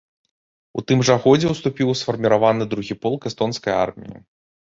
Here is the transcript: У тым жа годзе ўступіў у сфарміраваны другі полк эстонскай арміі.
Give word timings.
У 0.79 0.83
тым 0.91 0.99
жа 1.09 1.17
годзе 1.25 1.47
ўступіў 1.51 1.91
у 1.93 1.93
сфарміраваны 2.01 2.63
другі 2.71 2.95
полк 3.03 3.21
эстонскай 3.31 3.73
арміі. 3.85 4.17